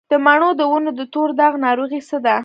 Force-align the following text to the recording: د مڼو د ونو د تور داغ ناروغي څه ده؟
د 0.11 0.13
مڼو 0.25 0.49
د 0.59 0.61
ونو 0.71 0.91
د 0.99 1.01
تور 1.13 1.29
داغ 1.39 1.53
ناروغي 1.65 2.01
څه 2.09 2.17
ده؟ 2.25 2.35